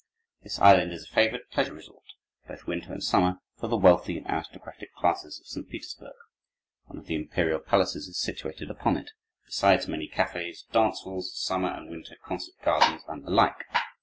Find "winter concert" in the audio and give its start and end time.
11.91-12.55